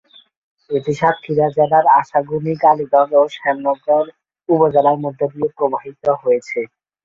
[0.69, 4.05] এটি সাতক্ষীরা জেলার আশাশুনি, কালীগঞ্জ ও শ্যামনগর
[4.49, 6.59] উপজেলার মধ্য দিয়ে প্রবাহিত হয়েছে।